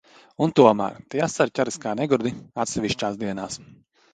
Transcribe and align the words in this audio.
Un 0.45 0.53
tomēr 0.59 0.95
tie 1.15 1.21
asari 1.27 1.53
ķērās 1.59 1.77
kā 1.83 1.93
negudri, 2.01 2.33
atsevišķās 2.65 3.21
dienās. 3.25 3.63